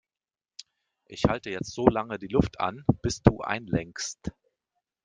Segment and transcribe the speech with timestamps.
[1.05, 4.31] Ich halte jetzt so lange die Luft an, bis du einlenkst.